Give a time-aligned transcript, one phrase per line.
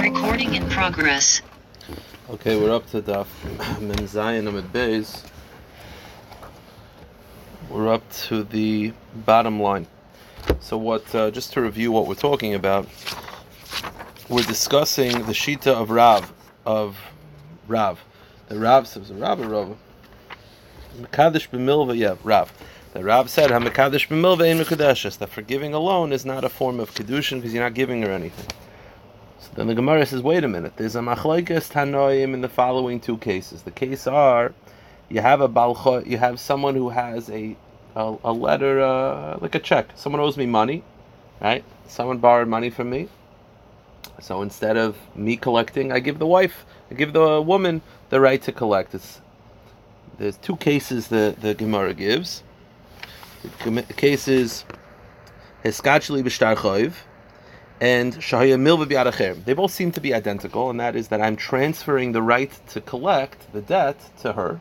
[0.00, 1.42] Recording in progress.
[2.30, 3.26] Okay, we're up to Daf
[3.80, 5.24] Mem Zayin Amid Beis.
[7.68, 8.92] We're up to the
[9.26, 9.86] bottom line.
[10.60, 11.14] So, what?
[11.14, 12.88] Uh, just to review what we're talking about,
[14.28, 16.32] we're discussing the shita of Rav
[16.64, 16.98] of
[17.68, 18.02] Rav.
[18.48, 19.76] The Rav says Rav Rav.
[20.98, 22.52] Mekadesh b'milva, yeah, Rav.
[22.94, 25.18] The Rav said Hamekadesh b'milva mekadeshes.
[25.18, 28.46] That forgiving alone is not a form of kedushin because you're not giving her anything.
[29.54, 33.18] Then the Gemara says, wait a minute, there's a machlokes tanoim in the following two
[33.18, 33.62] cases.
[33.62, 34.54] The case are,
[35.08, 37.56] you have a balcha, you have someone who has a
[37.94, 39.90] a, a letter, uh, like a check.
[39.94, 40.82] Someone owes me money,
[41.40, 41.64] right?
[41.86, 43.08] Someone borrowed money from me.
[44.20, 48.40] So instead of me collecting, I give the wife, I give the woman the right
[48.42, 48.94] to collect.
[48.94, 49.20] It's,
[50.18, 52.42] there's two cases that the Gemara gives.
[53.64, 54.64] The case is
[55.64, 56.56] Heskachli b'shtar
[57.82, 59.44] and Shahaya Milva.
[59.44, 62.80] They both seem to be identical, and that is that I'm transferring the right to
[62.80, 64.60] collect the debt to her.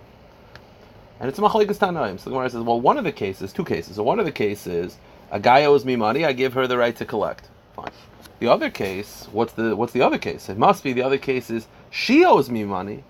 [1.20, 2.20] And it's a Tanaim.
[2.20, 3.98] So the Gemara says, well, one of the cases, two cases.
[3.98, 4.98] So one of the cases,
[5.30, 7.48] a guy owes me money, I give her the right to collect.
[7.76, 7.92] Fine.
[8.40, 10.50] The other case, what's the what's the other case?
[10.50, 13.04] It must be the other case is she owes me money,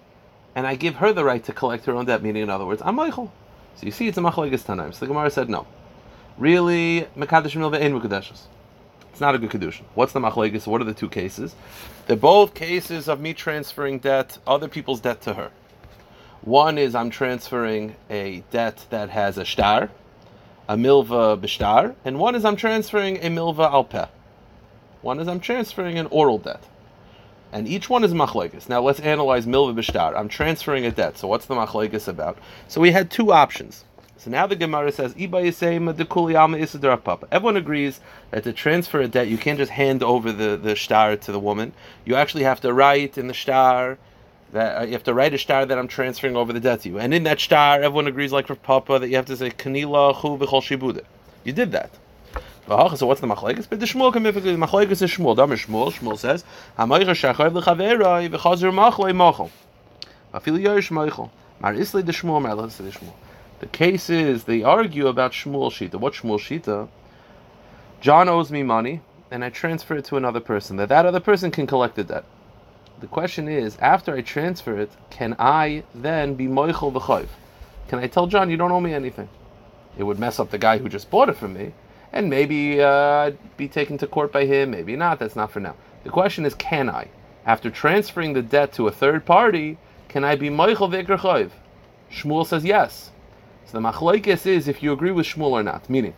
[0.56, 2.22] and I give her the right to collect her own debt.
[2.22, 3.32] Meaning, in other words, I'm moichel.
[3.78, 4.94] So you see, it's a Tanaim.
[4.94, 5.66] So the Gemara said, no.
[6.38, 7.94] Really, Mekadesh Milva Ein.
[9.22, 9.84] Not a good kedushin.
[9.94, 10.66] What's the machlekes?
[10.66, 11.54] What are the two cases?
[12.08, 15.52] They're both cases of me transferring debt, other people's debt to her.
[16.42, 19.92] One is I'm transferring a debt that has a shtar,
[20.68, 24.10] a milva b'shtar, and one is I'm transferring a milva alpeh.
[25.04, 26.64] One is I'm transferring an oral debt.
[27.52, 28.70] And each one is machlekes.
[28.70, 30.18] Now let's analyze milva b'shtar.
[30.18, 31.20] I'm transferring a debt.
[31.20, 32.40] So what's the machlekes about?
[32.68, 33.86] So we had two options.
[34.24, 35.88] So now the Gemara says, Everyone
[37.58, 41.32] agrees that to transfer a debt, you can't just hand over the, the shtar to
[41.32, 41.74] the woman.
[42.06, 43.98] You actually have to write in the shtar
[44.52, 46.90] that uh, you have to write a shtar that I'm transferring over the debt to
[46.90, 47.00] you.
[47.00, 50.14] And in that shtar, everyone agrees, like for Papa, that you have to say Kanila
[50.22, 51.02] Chu B'chol Shibuda.
[51.44, 51.90] You did that.
[52.68, 53.68] So what's the machlekes?
[53.68, 55.36] But the Shmuel can be the machlekes is Shmuel.
[55.36, 55.92] Damer Shmuel.
[55.92, 56.46] Shmuel says,
[56.78, 59.50] "Hamaycha shachav lechaveroi v'chazer machloi machol."
[60.32, 61.32] Afil yosh machol.
[61.60, 63.14] Mar isli de Shmuel, mar isli de Shmuel.
[63.62, 65.94] The case is they argue about Shmuel Shita.
[65.94, 66.90] What Shmuel Shita?
[68.02, 70.78] John owes me money, and I transfer it to another person.
[70.78, 72.26] That that other person can collect the debt.
[73.02, 77.28] The question is, after I transfer it, can I then be moichel v'choiv?
[77.88, 79.30] Can I tell John you don't owe me anything?
[79.96, 81.74] It would mess up the guy who just bought it from me,
[82.12, 84.72] and maybe uh, be taken to court by him.
[84.72, 85.20] Maybe not.
[85.20, 85.76] That's not for now.
[86.04, 87.10] The question is, can I,
[87.46, 89.78] after transferring the debt to a third party,
[90.10, 91.52] can I be moichel v'choiv?
[92.12, 93.12] Shmuel says yes.
[93.66, 95.90] So the machlokes is if you agree with Shmuel or not.
[95.90, 96.14] Meaning,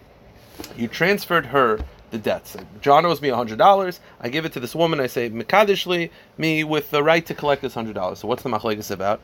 [0.76, 1.80] you transferred her
[2.12, 2.56] the debts.
[2.80, 4.00] John owes me hundred dollars.
[4.22, 5.00] I give it to this woman.
[5.00, 8.20] I say mekadishli me with the right to collect this hundred dollars.
[8.20, 9.20] So what's the machlokes about?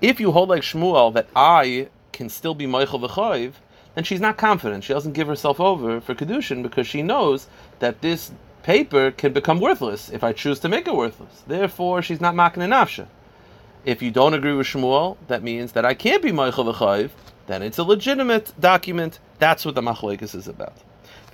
[0.00, 3.52] If you hold like Shmuel that I can still be moichel v'choiv,
[3.94, 4.84] then she's not confident.
[4.84, 7.46] She doesn't give herself over for kedushin because she knows
[7.78, 8.32] that this
[8.64, 11.42] paper can become worthless if I choose to make it worthless.
[11.46, 13.06] Therefore, she's not making an nafsha.
[13.84, 17.10] If you don't agree with Shmuel, that means that I can't be moichel v'choiv
[17.46, 19.18] then it's a legitimate document.
[19.38, 20.74] That's what the machlekes is about.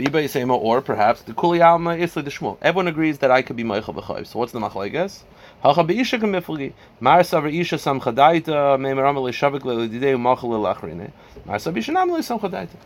[0.00, 2.56] Or perhaps the kuli alma isli the shmuel.
[2.62, 4.28] Everyone agrees that I could be meichel v'chayv.
[4.28, 5.24] So what's the machlekes?
[5.60, 6.72] Hacha beisha kemiflgi.
[7.00, 11.10] Mar isha sam chadaita meimaram le'lachrine.
[11.44, 12.76] Mar isha nam le'sam chadaita.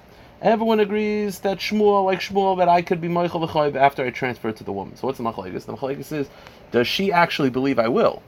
[0.41, 4.51] Everyone agrees that Shmuel, like Shmuel, that I could be moichel v'chayv after I transfer
[4.51, 4.97] to the woman.
[4.97, 5.67] So what's the machlekes?
[5.67, 6.29] The machlekes is,
[6.71, 8.23] does she actually believe I will?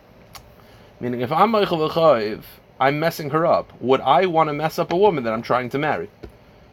[1.01, 2.43] Meaning, if I'm moichel v'chayv
[2.81, 3.73] I'm messing her up.
[3.81, 6.11] Would I want to mess up a woman that I'm trying to marry?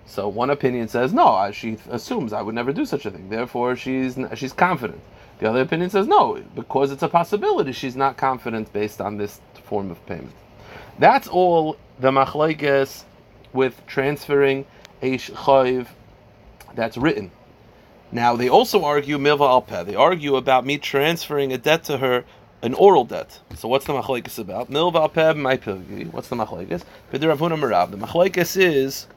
[0.06, 1.52] So one opinion says no.
[1.54, 3.30] She assumes I would never do such a thing.
[3.30, 5.02] Therefore, she's she's confident.
[5.40, 7.72] The other opinion says no, because it's a possibility.
[7.72, 10.34] She's not confident based on this form of payment.
[11.00, 13.04] That's all the machlekes
[13.54, 14.66] with transferring
[15.02, 15.88] a chayiv
[16.76, 17.32] that's written.
[18.12, 19.86] Now they also argue milva alpeh.
[19.86, 22.26] They argue about me transferring a debt to her
[22.62, 23.40] an oral debt.
[23.56, 24.70] So what's the machlekes about?
[24.70, 26.12] Milva peb my pilgi.
[26.12, 26.84] What's the machlekes?
[27.12, 27.92] B'diravuna merav.
[27.92, 29.08] The machlekes is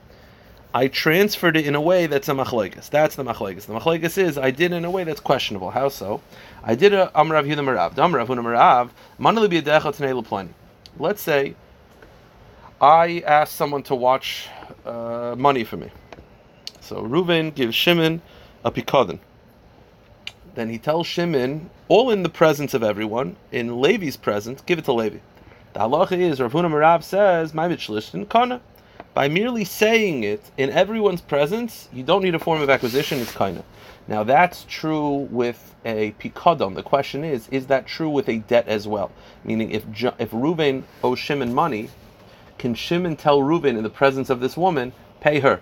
[0.73, 2.89] I transferred it in a way that's a machlekes.
[2.89, 3.67] That's the machlekes.
[3.67, 5.71] The machlekes is I did it in a way that's questionable.
[5.71, 6.21] How so?
[6.63, 7.95] I did a amrav yudah merav.
[7.95, 8.91] Amrav huna merav.
[9.21, 10.51] Manali b'yadecha tnei leplani.
[10.99, 11.55] Let's say
[12.81, 14.49] I asked someone to watch
[14.87, 15.91] uh, money for me.
[16.81, 18.23] So Reuven gives Shimon
[18.65, 19.19] a pikadon
[20.55, 24.85] then he tells Shimon, all in the presence of everyone, in Levi's presence, give it
[24.87, 25.19] to Levi.
[25.73, 28.61] The halacha is, Rav Huna Marab says, Ma'imit kana.
[29.13, 33.33] By merely saying it in everyone's presence, you don't need a form of acquisition, it's
[33.33, 33.65] kind of.
[34.07, 36.75] Now that's true with a pikadon.
[36.75, 39.13] The question is, is that true with a debt as well?
[39.45, 39.85] Meaning, if
[40.19, 41.91] if Reuven owes Shimon money,
[42.59, 45.61] can Shimon tell Reuven in the presence of this woman, pay her?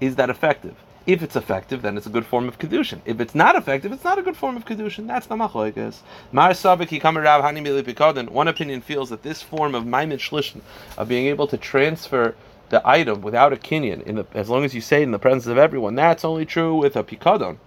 [0.00, 0.76] Is that effective?
[1.06, 3.00] If it's effective, then it's a good form of kedushin.
[3.04, 5.06] If it's not effective, it's not a good form of kedushin.
[5.06, 5.98] That's the machloikas.
[6.32, 8.28] Mar sabiki kamarav hani.
[8.28, 10.62] One opinion feels that this form of maimin shlishin,
[10.98, 12.34] of being able to transfer
[12.70, 15.18] the item without a kinyan, in the, as long as you say it in the
[15.20, 17.58] presence of everyone, that's only true with a pikadon.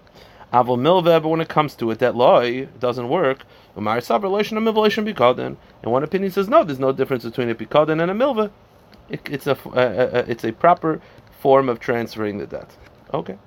[0.52, 3.46] Avol milve, but when it comes to it, that loy doesn't work.
[3.78, 5.56] Umar sabar loishon a loishon pikadon.
[5.82, 8.52] And one opinion says no, there's no difference between a pikadon and a milve.
[9.10, 11.02] It, it's a uh, uh, it's a proper
[11.40, 12.76] form of transferring the debt.
[13.14, 13.38] Okay.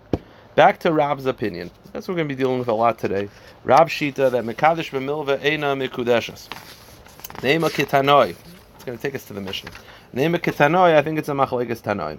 [0.57, 1.71] Back to Rab's opinion.
[1.93, 3.29] That's what we're going to be dealing with a lot today.
[3.65, 5.77] Rab Shita that Mekadesh b'milva eina.
[7.43, 8.35] Name a kitanoi.
[8.75, 9.71] It's going to take us to the Mishnah.
[10.13, 10.97] Name a kitanoi.
[10.97, 12.19] I think it's a machlekas tanoi.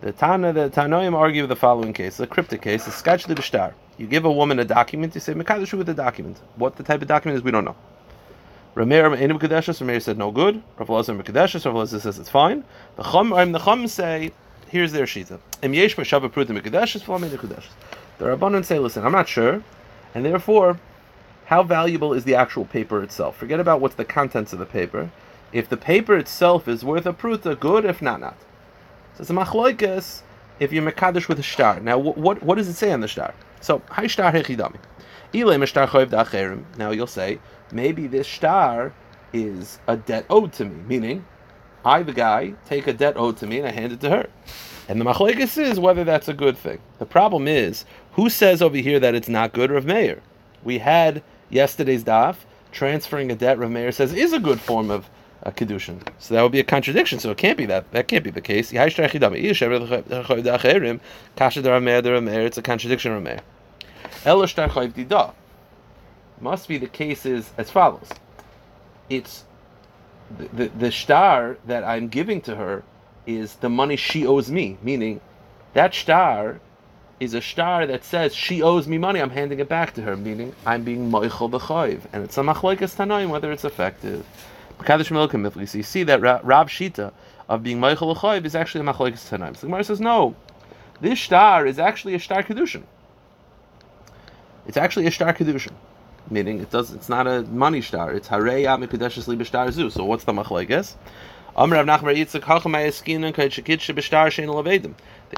[0.00, 3.72] The Tana, the Tanoim argue the following case, a cryptic case, a sketchly b'shtar.
[3.98, 6.38] You give a woman a document, you say Mekadesh with the document.
[6.56, 7.76] What the type of document is, we don't know.
[8.74, 10.60] Rameir Enim Kadeshes, Rameir said no good.
[10.76, 12.64] Rav Lazar Kadeshes, Rav Lazar says it's fine.
[12.96, 14.32] The Chum, um, the Chum say
[14.72, 15.38] here's their shita.
[15.60, 15.68] The
[18.24, 19.62] Rabbanon say, listen, I'm not sure,
[20.14, 20.80] and therefore,
[21.44, 23.36] how valuable is the actual paper itself?
[23.36, 25.10] Forget about what's the contents of the paper.
[25.52, 27.84] If the paper itself is worth a pruta, good.
[27.84, 28.38] If not, not.
[29.14, 30.22] So it's a machloikas
[30.58, 31.78] if you're mekadesh with a shtar.
[31.80, 33.34] Now, what, what, does it say on the shtar?
[33.60, 34.78] So, hi shtar hechidami.
[36.78, 37.38] Now you'll say,
[37.70, 38.94] maybe this shtar
[39.34, 41.26] is a debt owed to me, meaning
[41.84, 44.28] I, the guy, take a debt owed to me and I hand it to her.
[44.88, 46.78] And the machlekes is whether that's a good thing.
[46.98, 49.70] The problem is, who says over here that it's not good?
[49.70, 50.20] Rav Meir.
[50.62, 52.36] We had yesterday's daf
[52.72, 53.58] transferring a debt.
[53.58, 55.08] Rav Meir says is a good form of
[55.42, 56.06] a kedushin.
[56.18, 57.18] So that would be a contradiction.
[57.18, 57.90] So it can't be that.
[57.92, 58.72] That can't be the case.
[58.72, 58.78] It's
[62.56, 63.12] a contradiction.
[63.12, 63.40] Rav Meir.
[66.40, 68.08] Must be the cases as follows.
[69.08, 69.44] It's
[70.52, 72.82] the, the, shtar that I'm giving to her
[73.26, 75.20] is the money she owes me, meaning
[75.74, 76.60] that shtar
[77.20, 80.16] is a shtar that says she owes me money, I'm handing it back to her,
[80.16, 82.00] meaning I'm being moichel b'choiv.
[82.12, 84.26] And it's a machloikas tanoim whether it's effective.
[84.84, 87.12] So you see that Rab Shita
[87.48, 89.54] of being moichel b'choiv is actually a machloikas tanoim.
[89.54, 90.34] So the Gemara says, no,
[91.00, 92.82] this shtar is actually a shtar kedushin.
[94.66, 95.72] It's actually a shtar kedushin
[96.32, 96.92] meaning it does.
[96.92, 98.12] It's not a money shtar.
[98.12, 99.90] It's harei hareya mikudeshes li b'shtar zu.
[99.90, 100.96] So what's the machlekes?
[101.54, 102.40] The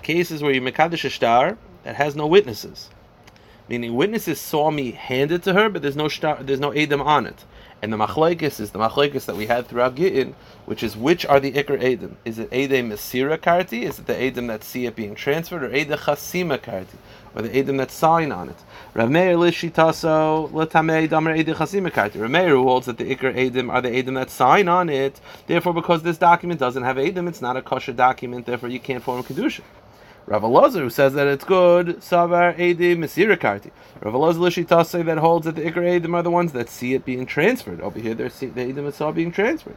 [0.01, 2.89] cases where you mekadesh a shtar that has no witnesses,
[3.69, 7.03] meaning witnesses saw me hand it to her, but there's no shtar, there's no edom
[7.03, 7.45] on it.
[7.83, 10.37] And the machlekes is the machlekes that we had throughout Gittin,
[10.67, 12.17] which is which are the ikr edom?
[12.25, 13.83] Is it edom mesira karti?
[13.83, 16.95] Is it the edom that see it being transferred, or edom chasima karti,
[17.35, 18.57] or the edom that sign on it?
[18.95, 19.83] Rav Meir letamei
[22.63, 25.21] holds that the ikr edom are the edom that sign on it.
[25.47, 28.47] Therefore, because this document doesn't have edom, it's not a kosher document.
[28.47, 29.63] Therefore, you can't form a kedusha.
[30.27, 33.71] Rav Elazar, who says that it's good, Savar Edim Mesirakarti.
[34.01, 37.05] Rav Elazar Lishitase that holds that the Ikar Edim are the ones that see it
[37.05, 37.83] being transferred.
[37.83, 39.77] Over here, they're see, the Edim saw being transferred.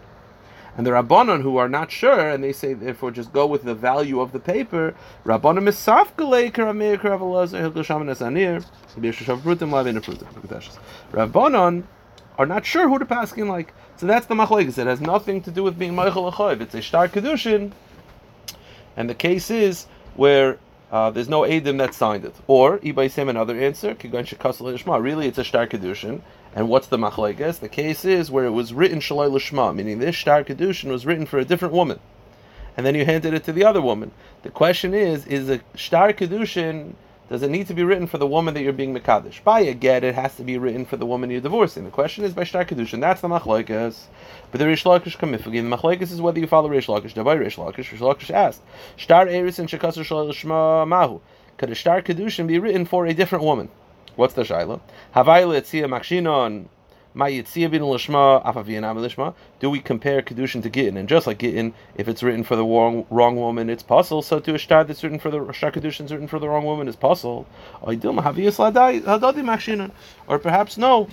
[0.77, 3.73] And the Rabbanon who are not sure, and they say therefore just go with the
[3.73, 4.93] value of the paper.
[5.25, 8.63] Rabbanon misaf galeikar amir Rav nesanir
[8.95, 10.77] b'yeshushav prutim lavin prutim.
[11.11, 11.83] Rabbanon
[12.37, 13.73] are not sure who to pass in like.
[13.95, 14.77] So that's the machlekes.
[14.77, 16.61] It has nothing to do with being moichel Achoiv.
[16.61, 17.71] It's a shtar kedushin,
[18.95, 20.59] and the case is where
[20.91, 22.35] uh, there's no Adim that signed it.
[22.47, 26.21] Or, Ibay Sim, another answer, Really, it's a Shtar Kedushin.
[26.55, 27.59] And what's the Machlaikas?
[27.59, 31.25] The case is where it was written Shalai Lishma, meaning this Shtar Kedushin was written
[31.25, 31.99] for a different woman.
[32.75, 34.11] And then you handed it to the other woman.
[34.43, 36.93] The question is, is a Shtar Kedushin
[37.29, 39.43] does it need to be written for the woman that you're being Mekadesh?
[39.43, 41.83] By a get, it has to be written for the woman you're divorcing.
[41.83, 43.01] The question is by Shtar Kedushin.
[43.01, 44.03] That's the Machlaikas.
[44.51, 45.69] But the Rish Lakish Kamifagin.
[45.69, 47.21] The Machlaikas is whether you follow Rish Lakish.
[47.21, 48.61] By Rish Lakish asked,
[48.95, 51.19] Shtar Eris and Shekasar Shma Mahu.
[51.57, 53.69] Could a Shtar Kedushin be written for a different woman?
[54.15, 54.79] What's the Shaila?
[55.13, 56.67] Havayla Etzia Makshinon
[59.59, 60.97] do we compare Kedushin to Gittin?
[60.97, 64.21] And just like Gittin, if it's written for the wrong, wrong woman, it's puzzle.
[64.21, 66.65] So to a shtar that's written for the Shtar Kedushin is written for the wrong
[66.65, 67.47] woman is puzzle.
[67.81, 67.95] Or
[70.39, 71.07] perhaps no.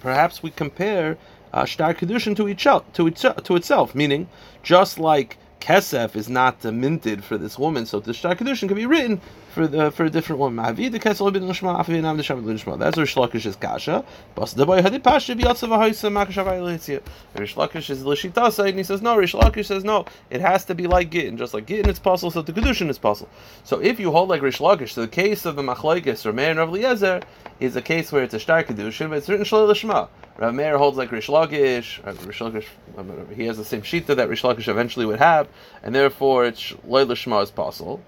[0.00, 1.18] Perhaps we compare
[1.52, 4.28] uh, Shtar Kedushin to, each, to, each, to itself, meaning
[4.62, 8.86] just like Kesef is not minted for this woman, so the Shtar Kedushin can be
[8.86, 9.20] written
[9.52, 10.56] for the for a different one.
[10.56, 12.78] Ma'avi the kesel afi nam the lishma.
[12.78, 14.04] That's Rish Lakish's kasha.
[14.34, 19.16] Bas the boy hadi pasha bi yatsav ha'isa makashav is lishitasa and he says no.
[19.16, 20.06] Rish Lakish says no.
[20.30, 22.98] It has to be like Gittin, just like Gittin it's possible, so the kedushin is
[22.98, 23.30] possible.
[23.64, 26.50] So if you hold like Rish Lakish, so the case of the machlekes or Meir
[26.50, 27.24] and Rav
[27.60, 30.08] is a case where it's a shtar kedushin, but it's written shalei lishma.
[30.38, 32.00] Rav Meir holds like Rish Lakish.
[32.06, 35.48] Uh, Rish Lakish, he has the same shita that Rish Lakish eventually would have,
[35.82, 38.02] and therefore it's shalei lishma is possible.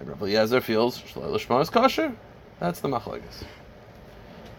[0.00, 2.16] And Rav Eliezer feels Shalei Lishma is kosher.
[2.58, 3.44] That's the machlekes.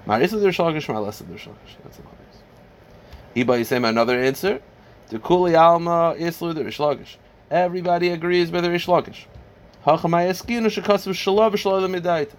[0.06, 1.78] Marisa der Shalgish, Marlesa der Shalgish.
[1.84, 3.44] That's the machlekes.
[3.44, 4.62] Iba Yisem, another answer.
[5.10, 7.16] The Kuli Alma Islu der Shalgish.
[7.50, 9.26] Everybody agrees with the Shalgish.
[9.84, 12.36] Hachamay Eskinu Shekasu Shalav Shalom Midaita.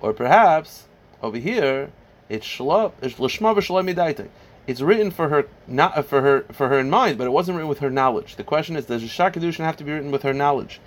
[0.00, 0.88] Or perhaps,
[1.22, 1.92] over here,
[2.30, 4.28] it's Shalav, it's Lishma Shalom Midaita.
[4.66, 7.68] It's written for her, not for her, for her in mind, but it wasn't written
[7.68, 8.36] with her knowledge.
[8.36, 10.80] The question is, does the Shakadushin have to be written with her knowledge?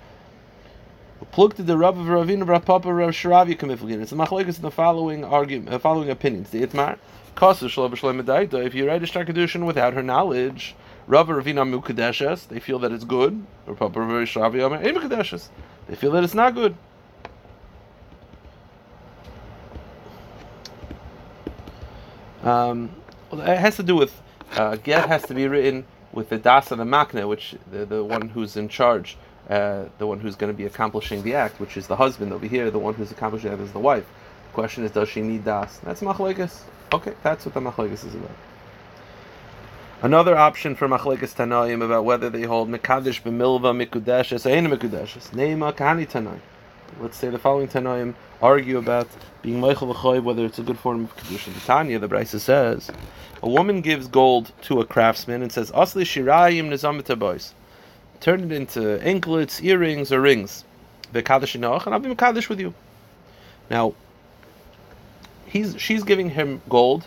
[1.30, 4.02] Plug to the Rav of Ravina Rav Papa Rav Sharavi Kamiflagin.
[4.02, 6.50] It's a machlekes in the following argument, uh, following opinions.
[6.50, 6.98] The Itmar,
[7.36, 8.64] Kasu Shalom Shalom Medaita.
[8.64, 10.74] If you write a Shakadushin without her knowledge,
[11.06, 13.46] Rav Ravina Mukadeshes, they feel that it's good.
[13.66, 15.48] Rav Papa Rav Omer Mukadeshes.
[15.86, 16.74] They feel that it's not good.
[22.42, 22.90] Um,
[23.30, 24.20] well, it has to do with
[24.52, 28.04] uh, get has to be written with the das of the makna, which the, the
[28.04, 29.16] one who's in charge
[29.48, 32.46] uh, the one who's going to be accomplishing the act, which is the husband over
[32.46, 32.70] here.
[32.70, 34.06] The one who's accomplishing it is the wife.
[34.48, 35.78] The question is, does she need das?
[35.78, 36.62] That's machlekes.
[36.92, 38.30] Okay, that's what the machlekes is about.
[40.02, 45.72] Another option for machlekes tanaim about whether they hold mekadesh b'milva mikudeshes ein mikudeshes neima
[45.72, 46.40] kahani tanaim.
[47.00, 49.08] Let's say the following tanaim argue about
[49.40, 51.54] being meichel v'choy whether it's a good form of kedusha.
[51.54, 52.90] The Tanya, the Brisa says,
[53.42, 57.02] a woman gives gold to a craftsman and says, "Asli shirayim nizam
[58.24, 60.64] turn it into anklets, earrings, or rings.
[61.12, 62.72] And I'll be kaddish with you.
[63.70, 63.94] Now,
[65.46, 67.06] he's she's giving him gold,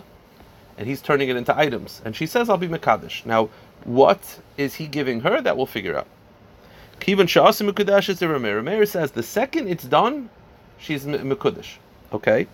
[0.77, 3.49] and he's turning it into items, and she says, "I'll be mekadesh." Now,
[3.83, 5.41] what is he giving her?
[5.41, 6.07] That we'll figure out.
[6.99, 8.27] Kivan sha'asim mekudash is the.
[8.27, 10.29] Rameir says the second it's done,
[10.77, 11.77] she's mekudash.
[12.13, 12.47] Okay.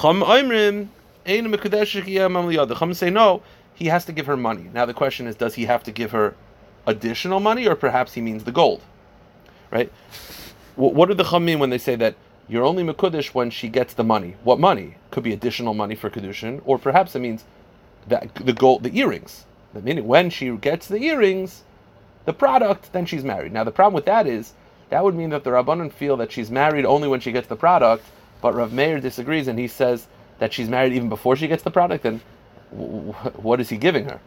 [0.00, 0.88] Chum oimrim
[1.26, 3.42] ein mekudash Chum say no.
[3.74, 4.70] He has to give her money.
[4.72, 6.34] Now the question is, does he have to give her
[6.86, 8.82] additional money, or perhaps he means the gold,
[9.70, 9.92] right?
[10.76, 12.14] What do the Chum mean when they say that
[12.48, 14.36] you're only Mekudish when she gets the money?
[14.42, 14.96] What money?
[15.10, 17.44] Could be additional money for Kedushin, or perhaps it means
[18.08, 19.44] that the gold, the earrings.
[19.74, 21.62] The Meaning when she gets the earrings,
[22.24, 23.52] the product, then she's married.
[23.52, 24.52] Now the problem with that is
[24.90, 27.56] that would mean that the Rabbanon feel that she's married only when she gets the
[27.56, 28.04] product,
[28.40, 30.06] but Rav Meir disagrees and he says
[30.38, 32.02] that she's married even before she gets the product.
[32.02, 32.20] Then
[32.70, 34.20] what is he giving her?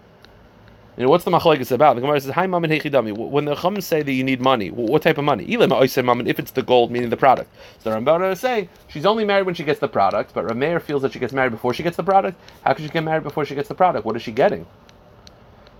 [0.97, 1.95] You know, what's the machlekes about?
[1.95, 5.01] The Gemara says, "Hi, mamin hechidami." When the Chum say that you need money, what
[5.01, 5.43] type of money?
[5.43, 7.49] If it's the gold, meaning the product.
[7.79, 11.01] So the is saying she's only married when she gets the product, but Rameir feels
[11.01, 12.39] that she gets married before she gets the product.
[12.63, 14.05] How could she get married before she gets the product?
[14.05, 14.65] What is she getting?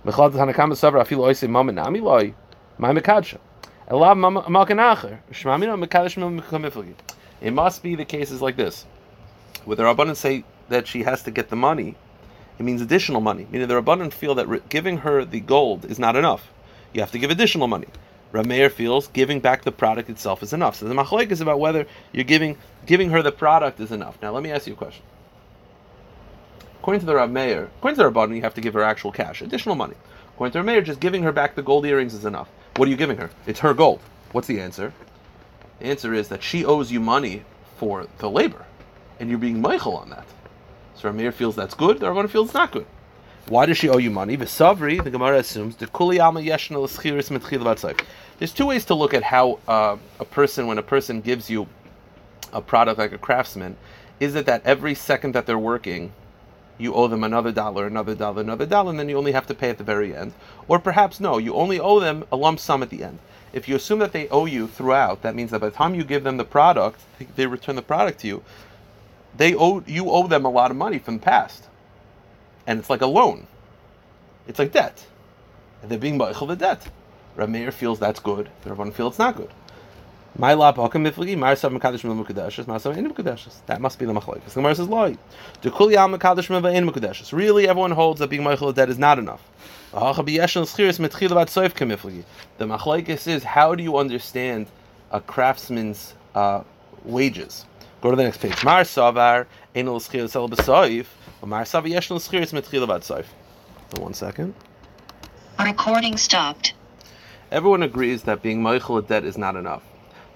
[0.04, 0.18] It
[7.52, 8.84] must be the cases like this,
[9.64, 11.94] where the Rabbanan say that she has to get the money
[12.58, 13.46] it means additional money.
[13.50, 16.50] Meaning the Rabbanan feel that re- giving her the gold is not enough.
[16.92, 17.88] You have to give additional money.
[18.32, 20.76] Rameir feels giving back the product itself is enough.
[20.76, 24.18] So the machloek is about whether you're giving giving her the product is enough.
[24.20, 25.02] Now let me ask you a question.
[26.80, 29.42] According to the Rameir, according to the Rabbanan, you have to give her actual cash,
[29.42, 29.94] additional money.
[30.34, 32.48] According to Rameir, just giving her back the gold earrings is enough.
[32.76, 33.30] What are you giving her?
[33.46, 34.00] It's her gold.
[34.32, 34.92] What's the answer?
[35.80, 37.42] The answer is that she owes you money
[37.76, 38.64] for the labor,
[39.18, 40.26] and you're being moichel on that.
[40.96, 42.86] So Ramir feels that's good, the Ramon feels not good.
[43.48, 44.36] Why does she owe you money?
[44.36, 45.76] Savri, the Gemara assumes,
[48.38, 51.68] There's two ways to look at how uh, a person, when a person gives you
[52.52, 53.76] a product like a craftsman,
[54.18, 56.12] is it that every second that they're working,
[56.78, 59.54] you owe them another dollar, another dollar, another dollar, and then you only have to
[59.54, 60.32] pay at the very end?
[60.66, 63.18] Or perhaps no, you only owe them a lump sum at the end.
[63.52, 66.04] If you assume that they owe you throughout, that means that by the time you
[66.04, 67.00] give them the product,
[67.36, 68.42] they return the product to you,
[69.36, 71.68] they owe you owe them a lot of money from the past,
[72.66, 73.46] and it's like a loan.
[74.48, 75.06] It's like debt,
[75.82, 76.88] and they're being baichel the debt.
[77.36, 78.48] Rav Meir feels that's good.
[78.62, 79.50] The Rabban feels it's not good.
[80.38, 83.56] My lap hakam miflagi marsav mekadosh in.
[83.66, 84.44] That must be the machlokes.
[84.44, 85.16] The Gemara says loy.
[85.62, 87.32] The kul yam mekadosh.
[87.32, 89.42] Really, everyone holds that being baichel debt is not enough.
[89.92, 90.00] The
[92.66, 94.66] machlokes is how do you understand
[95.10, 96.62] a craftsman's uh,
[97.04, 97.64] wages?
[98.00, 98.62] Go to the next page.
[98.62, 101.06] Mar savar enol schir sel b'soif,
[101.44, 103.26] mar savar yeshnol schir mitchila bad soif.
[103.94, 104.54] So one second.
[105.58, 106.74] Recording stopped.
[107.50, 109.82] Everyone agrees that being moichel debt is not enough.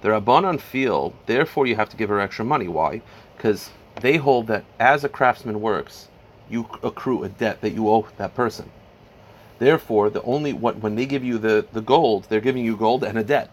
[0.01, 2.69] The Rabbanon feel, therefore, you have to give her extra money.
[2.69, 3.03] Why?
[3.37, 3.69] Because
[4.01, 6.09] they hold that as a craftsman works,
[6.49, 8.71] you accrue a debt that you owe that person.
[9.59, 13.05] Therefore, the only what when they give you the, the gold, they're giving you gold
[13.05, 13.51] and a debt.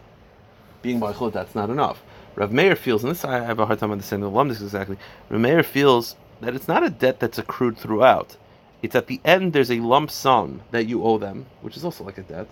[0.80, 2.02] Being Baichot, that's not enough.
[2.38, 4.96] Rav Meir feels, and this I have a hard time understanding the alumnus exactly.
[5.28, 8.36] Rav Meir feels that it's not a debt that's accrued throughout.
[8.80, 12.04] It's at the end there's a lump sum that you owe them, which is also
[12.04, 12.46] like a debt.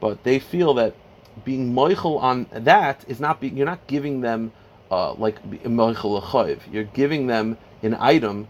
[0.00, 0.96] But they feel that
[1.44, 4.50] being moichel on that is not being you're not giving them
[4.90, 8.48] uh, like moichel You're giving them an item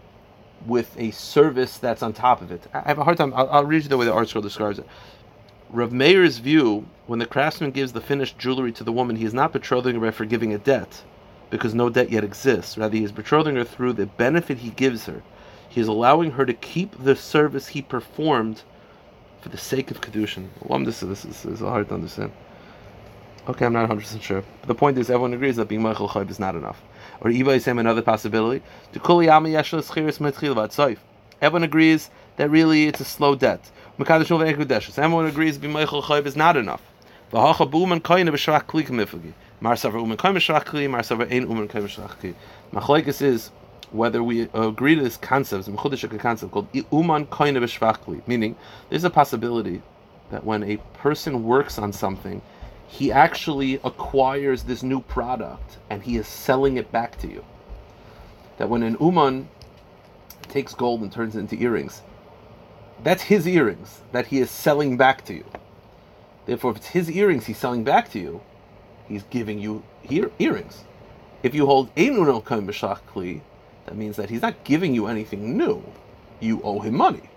[0.65, 2.63] with a service that's on top of it.
[2.73, 3.35] I have a hard time.
[3.35, 4.87] I'll, I'll read you the way the ArtScroll describes it.
[5.73, 9.33] Rav Meir's view, when the craftsman gives the finished jewelry to the woman, he is
[9.33, 11.01] not betrothing her for giving a debt,
[11.49, 12.77] because no debt yet exists.
[12.77, 15.23] Rather, he is betrothing her through the benefit he gives her.
[15.69, 18.63] He is allowing her to keep the service he performed
[19.39, 20.49] for the sake of kedushin.
[20.83, 22.33] This, this, this is hard to understand.
[23.47, 24.43] Okay, I'm not 100% sure.
[24.59, 26.81] But the point is, everyone agrees that being moichel Chayb is not enough.
[27.21, 28.61] Or Iba is another possibility.
[28.91, 30.97] To Kuli Yama Yeshla Schiris Metchil Vatsoif.
[31.41, 33.71] Everyone agrees that really it's a slow debt.
[33.99, 36.81] Everyone agrees being moichel Chayb is not enough.
[37.31, 39.33] V'hacha bu'uman koyin b'shrak kli k'mifagi.
[39.59, 42.35] Mar savar uman koyin b'shrak kli, mar savar ein uman koyin b'shrak kli.
[42.71, 43.51] Machlekes is
[43.91, 48.55] whether we agree to this concept, a concept called uman koyin b'shrak kli, meaning
[48.89, 49.81] there's a possibility
[50.29, 52.41] that when a person works on something
[52.91, 57.43] he actually acquires this new product and he is selling it back to you.
[58.57, 59.47] That when an Uman
[60.43, 62.01] takes gold and turns it into earrings,
[63.03, 65.45] that's his earrings that he is selling back to you.
[66.45, 68.41] Therefore, if it's his earrings he's selling back to you,
[69.07, 70.83] he's giving you ear- earrings.
[71.43, 73.41] If you hold Einun Kli,
[73.85, 75.83] that means that he's not giving you anything new.
[76.39, 77.29] You owe him money.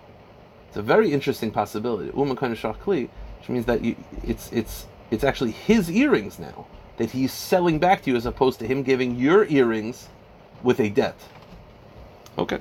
[0.67, 2.11] It's a very interesting possibility.
[2.15, 3.09] Uman Kli,
[3.39, 6.65] which means that you, it's it's it's actually his earrings now
[6.97, 10.09] that he's selling back to you as opposed to him giving your earrings
[10.63, 11.15] with a debt.
[12.37, 12.59] Okay.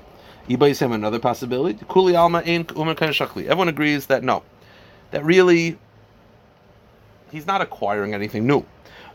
[0.48, 1.84] Ibayisem another possibility.
[1.88, 3.44] Kuli alma ein umar shakli.
[3.44, 4.42] Everyone agrees that no,
[5.10, 5.78] that really
[7.30, 8.64] he's not acquiring anything new.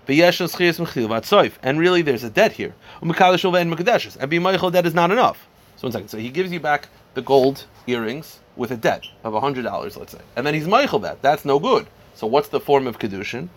[0.08, 2.74] And really, there's a debt here.
[3.02, 5.48] And be moichel, that is not enough.
[5.76, 6.08] So one second.
[6.08, 10.14] So he gives you back the gold earrings with a debt of hundred dollars, let's
[10.14, 11.22] say, and then he's moichel that.
[11.22, 11.86] That's no good.
[12.16, 13.50] So what's the form of kedushin?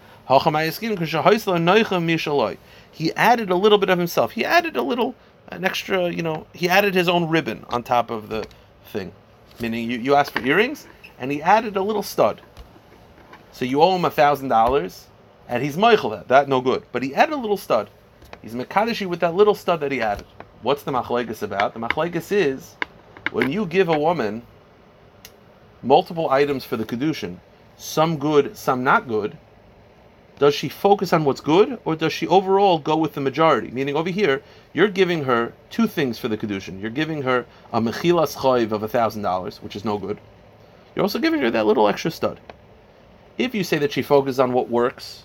[2.93, 4.33] He added a little bit of himself.
[4.33, 5.15] He added a little,
[5.57, 8.47] an extra, you know, he added his own ribbon on top of the
[8.87, 9.13] thing.
[9.61, 10.87] Meaning you, you asked for earrings,
[11.19, 12.41] and he added a little stud.
[13.53, 15.07] So you owe him a thousand dollars,
[15.49, 16.29] and he's moichel that.
[16.29, 16.85] That no good.
[16.93, 17.91] But he added a little stud.
[18.41, 20.27] He's Mekadeshi with that little stud that he added.
[20.63, 21.75] What's the machlekes about?
[21.75, 22.77] The machlekes is
[23.31, 24.43] when you give a woman
[25.83, 27.39] multiple items for the kedushin,
[27.77, 29.37] some good, some not good,
[30.43, 33.71] does she focus on what's good, or does she overall go with the majority?
[33.71, 36.81] Meaning, over here, you're giving her two things for the kedushin.
[36.81, 40.19] You're giving her a mechilas chayv of thousand dollars, which is no good.
[40.97, 42.41] You're also giving her that little extra stud.
[43.39, 45.23] If you say that she focuses on what works,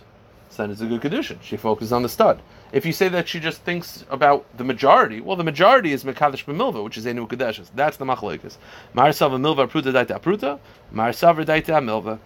[0.55, 1.41] then it's a good kedushin.
[1.41, 2.39] She focuses on the stud.
[2.71, 6.45] If you say that she just thinks about the majority, well, the majority is mekadesh
[6.45, 7.71] b'milva, which is enu kadeshes.
[7.73, 8.57] That's the machlekes.
[8.93, 10.59] Mar sava milva pruta daita pruta,
[10.91, 12.19] mar savar daita milva.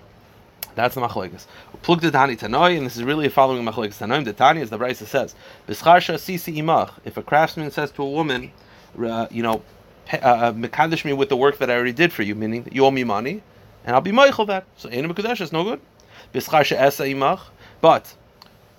[0.75, 1.45] That's the machlekes.
[1.81, 4.23] Plug the tani tanoi, and this is really following machlekes tanoim.
[4.23, 5.35] The tani, as the Brisa says,
[5.67, 6.91] b'scharsha sisi imach.
[7.03, 8.51] If a craftsman says to a woman,
[8.97, 9.61] uh, you know,
[10.13, 12.85] uh, uh, mekadesh me with the work that I already did for you, meaning you
[12.85, 13.43] owe me money,
[13.85, 14.65] and I'll be meichel that.
[14.77, 15.81] So enu mekadesh is no good.
[16.33, 17.41] B'scharsha esa imach.
[17.81, 18.15] But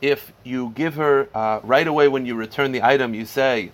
[0.01, 3.71] if you give her uh, right away when you return the item, you say,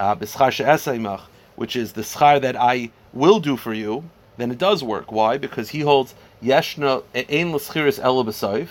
[0.00, 1.22] uh, b'scharsha esa imach,
[1.54, 4.04] which is the schar that I will do for you,
[4.38, 5.12] then it does work.
[5.12, 5.38] Why?
[5.38, 8.68] Because he holds Yeshna ein l'schiris ela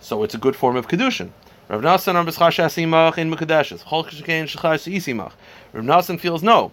[0.00, 1.30] so it's a good form of kedushin.
[1.68, 3.84] Rav Nassan on b'schar shasimach in mekadeshes.
[3.84, 5.32] Chol shekein shechar isimach.
[5.72, 6.72] Rav Nassan feels no.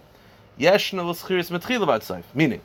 [0.58, 2.60] Yeshna l'schiris metchila Meaning,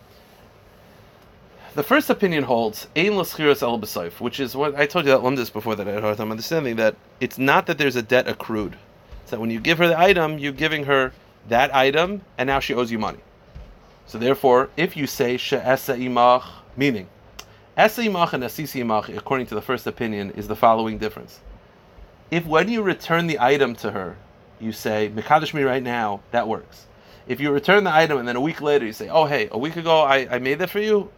[1.75, 5.35] the first opinion holds ein l'schiris ela which is what I told you that on
[5.35, 8.75] before that I had hard time understanding that it's not that there's a debt accrued.
[9.21, 11.13] It's that when you give her the item, you're giving her
[11.47, 13.19] that item, and now she owes you money.
[14.07, 16.43] So therefore, if you say she'esa imach,
[16.75, 17.07] meaning
[17.77, 21.39] Esimach and Asisimach, according to the first opinion, is the following difference.
[22.31, 24.17] If when you return the item to her,
[24.59, 26.87] you say, Mekadosh me right now, that works.
[27.27, 29.57] If you return the item and then a week later you say, oh hey, a
[29.59, 31.11] week ago I, I made that for you,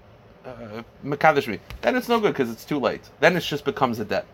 [0.46, 3.02] uh, me, then it's no good because it's too late.
[3.22, 4.26] Then it just becomes a debt.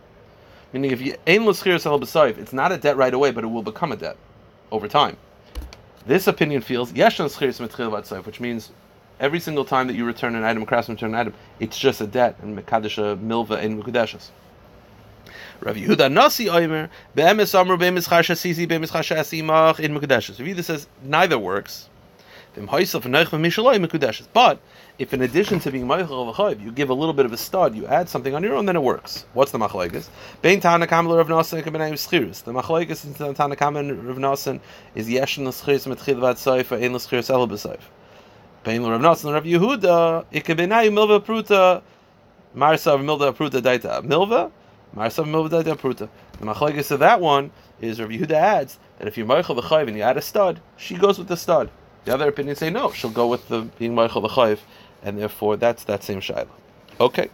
[0.73, 3.97] Meaning if you ain it's not a debt right away, but it will become a
[3.97, 4.17] debt
[4.71, 5.17] over time.
[6.07, 8.71] This opinion feels yeshan which means
[9.19, 12.01] every single time that you return an item, a craftsman return an item, it's just
[12.01, 14.29] a debt, and mekadesha uh, milva in mekudeshes.
[15.61, 20.39] Rav Yehuda Nasi Oimer, Be'emes Amru Be'emes Chasha Sisi Be'emes Chasha Asimach in Mekudeshes.
[20.39, 21.89] Rav Yehuda says neither works.
[22.55, 24.59] But
[24.97, 27.75] if in addition to being Meichel V'chayv, you give a little bit of a stud,
[27.75, 29.25] you add something on your own, then it works.
[29.33, 30.07] What's the machlekes?
[30.41, 32.45] Bein Tana Kamal Rav Nasan Kabenayim Schiris.
[32.45, 34.61] The machlekes in Tana Kamal Rav Nasan
[34.93, 37.45] is Yeshin L'Schiris Metchil Vat Seif Ein L'Schiris El.
[38.65, 41.83] Bein Rav Nasan Rav Yehuda Ikabenayim Milva Pruta
[42.55, 44.51] Marsav Milva Pruta Daita Milva
[44.95, 46.09] Marsav Milva Daita Pruta.
[46.39, 49.95] The machlekes of that one is Rav Yehuda adds that if you're Meichel V'chayv and
[49.95, 51.69] you add a stud, she goes with the stud.
[52.05, 54.57] The other opinions say no, she'll go with the being Meichel V'chayv
[55.03, 56.47] and therefore that's that same shaila.
[56.99, 57.29] Okay.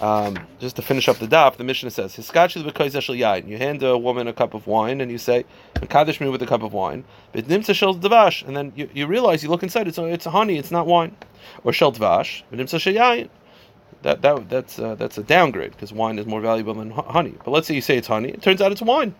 [0.00, 4.32] Um, just to finish up the daf, the Mishnah says, You hand a woman a
[4.32, 7.04] cup of wine and you say, Mekadesh me with a cup of wine.
[7.34, 11.16] And then you, you realize, you look inside, it's, it's honey, it's not wine.
[11.64, 12.42] Or shel dvash.
[14.02, 17.34] That, that, that's, uh, that's a downgrade because wine is more valuable than honey.
[17.44, 19.16] But let's say you say it's honey, it turns out it's wine.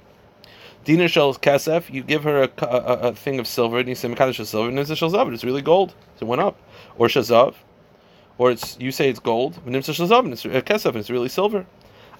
[0.85, 4.15] Dina shel kesef, you give her a, a, a, thing of silver, and you say
[4.15, 5.91] shel silver, and zav, it's really gold.
[6.17, 6.57] So it went up.
[6.97, 7.55] Or shazav,
[8.39, 11.67] or it's you say it's gold, and it's uh, kesef, and it's really silver.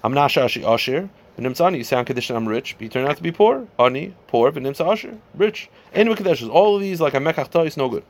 [0.03, 1.77] I'm not shashi ashir, v'nimtzani.
[1.77, 3.67] You sound on kedushin I'm rich, but you turn out to be poor.
[3.79, 5.69] Ani poor, v'nimtza ashir rich.
[5.93, 8.03] And mekadeshes, all of these like a mekach is no good.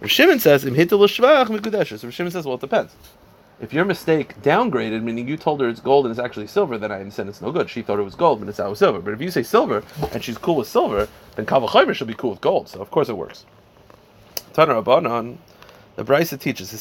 [0.00, 2.04] Rav says im hitel shvach mekadeshes.
[2.04, 2.94] Rav Shimon says well it depends.
[3.60, 6.90] If your mistake downgraded, meaning you told her it's gold and it's actually silver, then
[6.90, 7.70] I understand it's no good.
[7.70, 8.98] She thought it was gold, but it's now silver.
[8.98, 12.30] But if you say silver and she's cool with silver, then kavachaymer should be cool
[12.30, 12.68] with gold.
[12.68, 13.46] So of course it works.
[14.52, 15.38] Tanar Rabbanon.
[15.96, 16.72] The Brisa teaches,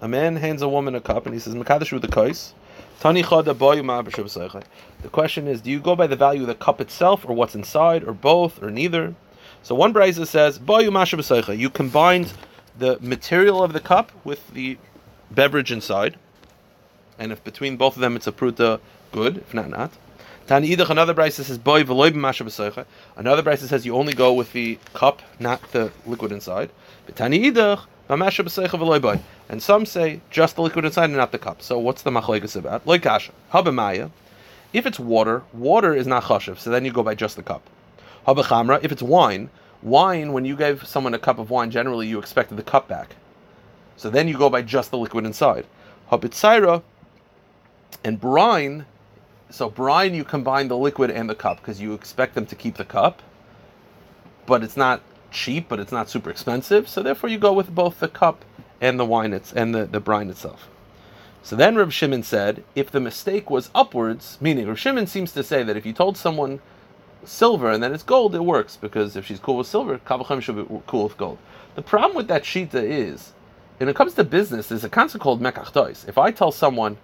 [0.00, 2.54] a man hands a woman a cup and he says, Makadash with the.
[3.02, 7.54] The question is, do you go by the value of the cup itself, or what's
[7.54, 9.14] inside, or both, or neither?
[9.62, 10.60] So one Brisa says,
[11.58, 12.32] You combined
[12.78, 14.78] the material of the cup with the
[15.30, 16.16] beverage inside,
[17.18, 18.80] and if between both of them it's a pruta,
[19.12, 19.38] good.
[19.38, 19.92] If not, not.
[20.48, 25.92] Another Brisa says, Boy Another Brisa says you only go with the cup, not the
[26.06, 26.70] liquid inside.
[29.48, 31.62] And some say just the liquid inside and not the cup.
[31.62, 32.82] So what's the machlekes about?
[34.72, 37.62] If it's water, water is not chashiv, so then you go by just the cup.
[38.26, 39.50] If it's wine,
[39.82, 43.16] wine, when you gave someone a cup of wine, generally you expected the cup back.
[43.96, 45.66] So then you go by just the liquid inside.
[48.04, 48.86] And brine.
[49.50, 52.76] So brine, you combine the liquid and the cup because you expect them to keep
[52.76, 53.20] the cup,
[54.46, 56.88] but it's not cheap, but it's not super expensive.
[56.88, 58.44] So therefore, you go with both the cup
[58.80, 60.68] and the wine it's, and the, the brine itself.
[61.42, 65.42] So then Rav Shimon said, if the mistake was upwards, meaning Rav Shimon seems to
[65.42, 66.60] say that if you told someone
[67.24, 70.56] silver and then it's gold, it works because if she's cool with silver, Kavachim should
[70.56, 71.38] be cool with gold.
[71.74, 73.32] The problem with that shita is,
[73.78, 76.98] when it comes to business, there's a concept called mekach If I tell someone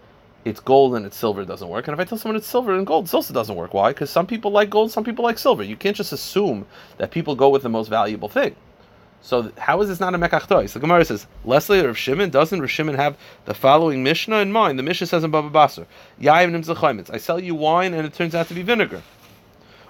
[0.46, 1.88] it's gold and it's silver, doesn't work.
[1.88, 3.74] And if I tell someone it's silver and gold, it also doesn't work.
[3.74, 3.90] Why?
[3.90, 5.64] Because some people like gold, some people like silver.
[5.64, 6.66] You can't just assume
[6.98, 8.54] that people go with the most valuable thing.
[9.22, 10.72] So how is this not a mekach tois?
[10.72, 14.78] The Gemara says, Leslie or Shimon, doesn't Shimon have the following Mishnah in mind?
[14.78, 15.84] The Mishnah says in Bava Basra,
[16.20, 19.02] Yaim I sell you wine and it turns out to be vinegar.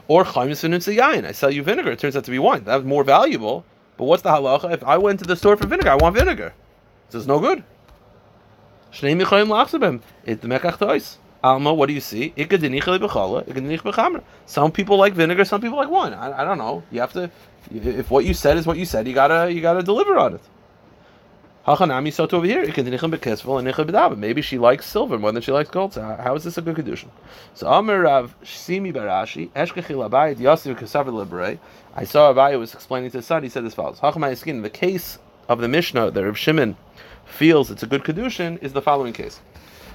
[0.09, 0.65] Or chaimitz
[0.97, 1.27] yayin.
[1.27, 2.65] I sell you vinegar, it turns out to be wine.
[2.65, 3.67] That's more valuable.
[3.99, 4.73] But what's the halacha?
[4.73, 6.55] If I went to the store for vinegar, I want vinegar.
[7.11, 7.63] This is no good.
[8.93, 10.01] Shnei michayim lachsabim.
[10.25, 11.19] It the mekach tois.
[11.45, 12.35] Alma, what do you see?
[14.47, 16.13] Some people like vinegar, some people like wine.
[16.13, 16.83] I, I don't know.
[16.91, 17.31] You have to.
[17.73, 20.41] If what you said is what you said, you gotta you gotta deliver on it.
[21.67, 24.17] Hachanami soto over here.
[24.17, 25.95] Maybe she likes silver more than she likes gold.
[25.95, 27.11] So uh, how is this a good condition?
[27.55, 31.59] So Amir Rav Simi Barashi Eshkechil Abayit Yosef Kasav Libre.
[31.95, 33.43] I saw Abayit was explaining to his son.
[33.43, 34.63] He said as follows: Hachamai Skin.
[34.63, 35.19] The case
[35.49, 36.77] of the Mishnah that Rav Shimon
[37.27, 39.41] feels it's a good kedushin is the following case.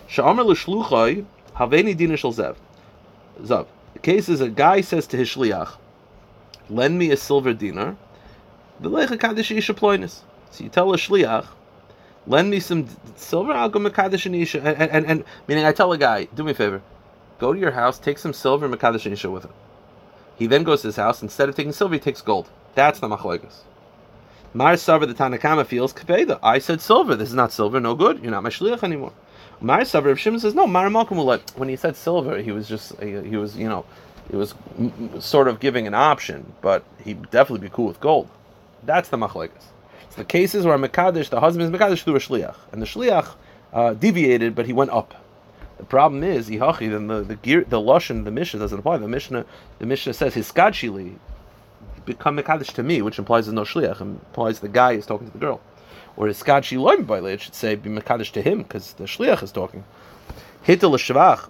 [0.07, 2.55] Sha'amar l'shluchai haveni shel zev.
[3.41, 3.67] Zav.
[3.93, 5.75] The case is a guy says to his shliach,
[6.69, 7.97] lend me a silver dinar,
[8.81, 10.21] v'leicha kaddish isha ploinis.
[10.51, 11.47] So you tell a shliach,
[12.27, 14.59] lend me some silver, I'll go mekadesh isha.
[14.59, 16.81] And, and, and, and, meaning I tell a guy, do me a favor,
[17.39, 19.53] go to your house, take some silver, mekadesh isha with him.
[20.35, 22.49] He then goes to his house, instead of taking silver, he takes gold.
[22.75, 23.61] That's the machlokes.
[24.53, 26.37] Mar Savar the Tanakama feels Kapeda.
[26.43, 27.15] I said silver.
[27.15, 27.79] This is not silver.
[27.79, 28.21] No good.
[28.21, 29.13] You're not my shliach anymore.
[29.61, 30.67] Mar Savar Shimon says no.
[30.67, 31.51] Mar Malcolm will let.
[31.57, 33.85] When he said silver, he was just he was you know
[34.29, 34.53] he was
[35.19, 38.29] sort of giving an option, but he'd definitely be cool with gold.
[38.83, 39.63] That's the machlekes.
[40.07, 43.35] It's the cases where Mekadesh, the husband is Mekadesh through a shliach, and the shliach
[43.71, 45.13] uh, deviated, but he went up.
[45.77, 48.97] The problem is, Ihachi, then the the gear, the lashon, the Mishnah doesn't apply.
[48.97, 49.45] The Mishnah,
[49.79, 51.15] the Mishnah says his skadshili,
[52.05, 55.33] become Mekadesh to me, which implies there's no Shliach, implies the guy is talking to
[55.33, 55.61] the girl.
[56.17, 59.43] Or is Skad Shiloim by it should say be Mekadesh to him, because the Shliach
[59.43, 59.83] is talking.
[60.65, 61.49] Hitel Shvach,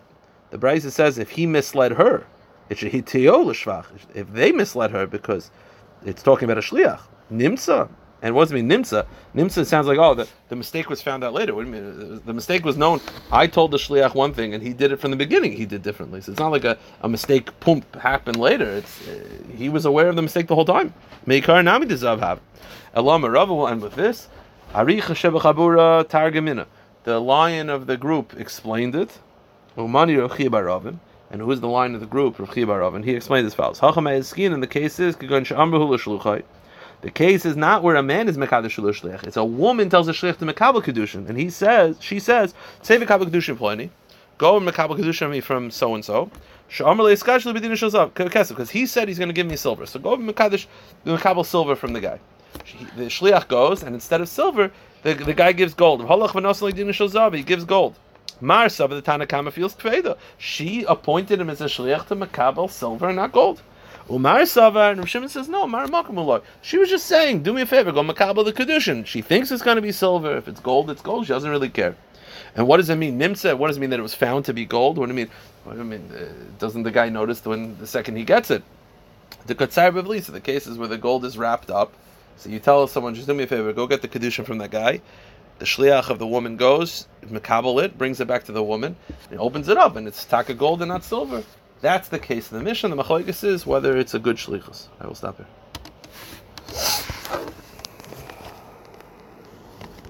[0.51, 2.25] The Brisa says if he misled her,
[2.71, 3.85] it should hit l'shvach.
[4.13, 5.51] If they misled her, because
[6.05, 7.89] it's talking about a shliach, nimsa.
[8.21, 9.05] And what does it mean nimsa?
[9.35, 11.55] Nimsa sounds like oh the, the mistake was found out later.
[11.55, 12.21] What do you mean?
[12.25, 13.01] The mistake was known.
[13.31, 15.53] I told the shliach one thing and he did it from the beginning.
[15.53, 16.21] He did differently.
[16.21, 18.69] So it's not like a, a mistake pump happened later.
[18.69, 19.23] It's uh,
[19.55, 20.93] he was aware of the mistake the whole time.
[21.25, 21.87] Meikar nami
[22.19, 22.39] have.
[22.93, 24.27] Elam will end with this.
[24.73, 26.65] Aricha shebachabura targamina.
[27.03, 29.17] The lion of the group explained it.
[29.77, 30.99] Umani Rechi Baravin.
[31.31, 32.37] And who is the lion of the group?
[32.37, 33.03] Rechi Baravin.
[33.03, 33.79] He explained as follows.
[33.79, 36.43] Hachamay skin, and the case is Kigon Sha'amru Shluchai.
[37.01, 39.23] The case is not where a man is mekadosh shlich.
[39.23, 42.99] It's a woman tells a shlich to mekabel kedushin, and he says, she says, say
[42.99, 43.89] mekabel kedushin pliny,
[44.37, 46.29] go and mekabel kedushin me from so and so.
[46.69, 50.67] Because he said he's going to give me silver, so go mekadosh
[51.03, 52.19] mekabel silver from the guy.
[52.95, 56.01] The shliach goes, and instead of silver, the, the guy gives gold.
[56.01, 57.95] He gives gold.
[58.41, 60.17] Marsa, but the Tanakama feels kveda.
[60.37, 63.63] She appointed him as a shliach to mekabel silver, not gold.
[64.11, 65.87] Umar Savar, and Rav Shimon says, no, Mar
[66.61, 69.05] She was just saying, do me a favor, go makabel the Kedushin.
[69.05, 70.35] She thinks it's going to be silver.
[70.35, 71.25] If it's gold, it's gold.
[71.25, 71.95] She doesn't really care.
[72.55, 73.17] And what does it mean?
[73.17, 74.97] Nimsa, what does it mean that it was found to be gold?
[74.97, 75.29] What do you mean?
[75.63, 76.11] What do you mean?
[76.13, 76.25] Uh,
[76.59, 78.63] doesn't the guy notice when the second he gets it?
[79.45, 81.93] The Katsar Bavlisa, the cases where the gold is wrapped up.
[82.35, 84.71] So you tell someone, just do me a favor, go get the Kedushin from that
[84.71, 85.01] guy.
[85.59, 88.95] The shliach of the woman goes, makabel it, brings it back to the woman,
[89.29, 91.43] and opens it up, and it's taka gold and not silver.
[91.81, 92.89] That's the case of the Mishnah.
[92.89, 94.87] The machloikis is whether it's a good shlichus.
[94.99, 95.47] I will stop here.